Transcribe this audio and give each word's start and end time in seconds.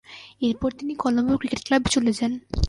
এরপর 0.41 0.69
তিনি 0.79 0.93
কলম্বো 0.95 1.35
ক্রিকেট 1.37 1.61
ক্লাবে 1.65 1.87
চলে 1.95 2.11
যান। 2.19 2.31